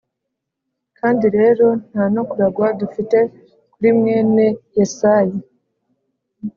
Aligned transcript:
Kandi 0.99 1.25
rero 1.37 1.65
nta 1.89 2.03
no 2.15 2.23
kuragwa 2.29 2.67
dufite 2.79 3.17
kuri 3.73 3.89
mwene 3.99 4.45
Yesayi 4.77 5.37